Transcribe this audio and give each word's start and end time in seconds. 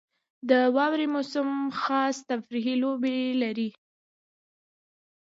•د 0.49 0.51
واورې 0.75 1.07
موسم 1.13 1.49
خاص 1.81 2.15
تفریحي 2.29 2.75
لوبې 2.83 3.17
لري. 3.41 3.69